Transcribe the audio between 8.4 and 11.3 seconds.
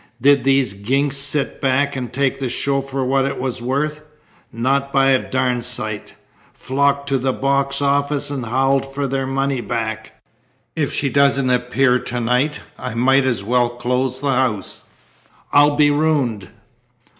howled for their money back. If she